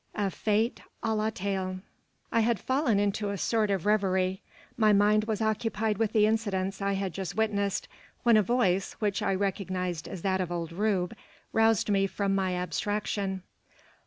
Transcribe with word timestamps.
A 0.15 0.31
FEAT 0.31 0.81
A 1.03 1.13
LA 1.13 1.29
TAIL. 1.29 1.81
I 2.31 2.39
had 2.39 2.59
fallen 2.59 2.99
into 2.99 3.29
a 3.29 3.37
sort 3.37 3.69
of 3.69 3.85
reverie. 3.85 4.41
My 4.75 4.93
mind 4.93 5.25
was 5.25 5.43
occupied 5.43 5.99
with 5.99 6.11
the 6.11 6.25
incidents 6.25 6.81
I 6.81 6.93
had 6.93 7.13
just 7.13 7.35
witnessed, 7.37 7.87
when 8.23 8.35
a 8.35 8.41
voice, 8.41 8.93
which 8.93 9.21
I 9.21 9.35
recognised 9.35 10.07
as 10.07 10.23
that 10.23 10.41
of 10.41 10.51
old 10.51 10.71
Rube, 10.71 11.13
roused 11.53 11.91
me 11.91 12.07
from 12.07 12.33
my 12.33 12.55
abstraction. 12.55 13.43